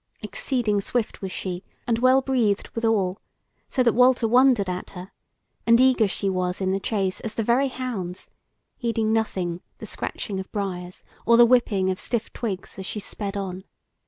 Exceeding 0.23 0.81
swift 0.81 1.21
was 1.21 1.31
she, 1.31 1.63
and 1.85 1.99
well 1.99 2.23
breathed 2.23 2.69
withal, 2.69 3.21
so 3.69 3.83
that 3.83 3.93
Walter 3.93 4.27
wondered 4.27 4.67
at 4.67 4.89
her; 4.97 5.11
and 5.67 5.79
eager 5.79 6.07
she 6.07 6.27
was 6.27 6.59
in 6.59 6.71
the 6.71 6.79
chase 6.79 7.19
as 7.19 7.35
the 7.35 7.43
very 7.43 7.67
hounds, 7.67 8.27
heeding 8.77 9.13
nothing 9.13 9.61
the 9.77 9.85
scratching 9.85 10.39
of 10.39 10.51
briars 10.51 11.03
or 11.23 11.37
the 11.37 11.45
whipping 11.45 11.91
of 11.91 11.99
stiff 11.99 12.33
twigs 12.33 12.79
as 12.79 12.85
she 12.87 12.99
sped 12.99 13.37
on. 13.37 13.63